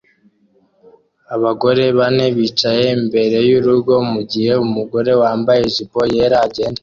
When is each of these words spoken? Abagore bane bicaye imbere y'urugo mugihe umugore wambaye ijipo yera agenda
Abagore 1.35 1.83
bane 1.97 2.25
bicaye 2.37 2.85
imbere 2.97 3.37
y'urugo 3.49 3.93
mugihe 4.11 4.53
umugore 4.65 5.11
wambaye 5.21 5.61
ijipo 5.69 5.99
yera 6.15 6.37
agenda 6.47 6.79